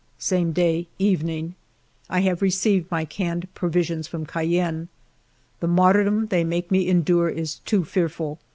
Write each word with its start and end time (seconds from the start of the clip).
Same 0.17 0.51
day, 0.51 0.87
evening. 0.97 1.53
I 2.09 2.21
have 2.21 2.41
received 2.41 2.89
my 2.89 3.05
canned 3.05 3.47
provisions 3.53 4.07
from 4.07 4.25
Cayenne. 4.25 4.87
The 5.59 5.67
martyrdom 5.67 6.25
they 6.31 6.43
make 6.43 6.71
me 6.71 6.87
endure 6.89 7.29
is 7.29 7.59
too 7.65 7.83
fearful. 7.85 8.39